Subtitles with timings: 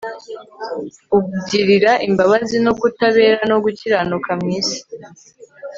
[1.17, 4.79] ugirira imbabazi no kutabera no gukiranuka mu isi